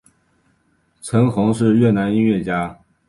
[1.03, 2.75] 陈桓是越南音乐家。